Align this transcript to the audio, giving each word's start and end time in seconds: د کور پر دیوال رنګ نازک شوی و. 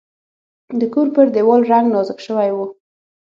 د 0.79 0.81
کور 0.93 1.07
پر 1.15 1.25
دیوال 1.35 1.61
رنګ 1.71 1.85
نازک 1.93 2.19
شوی 2.25 2.49
و. 2.53 2.57